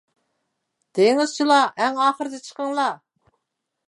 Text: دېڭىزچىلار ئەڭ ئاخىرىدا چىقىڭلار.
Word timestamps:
دېڭىزچىلار 0.99 1.69
ئەڭ 1.83 1.99
ئاخىرىدا 2.05 2.39
چىقىڭلار. 2.47 2.97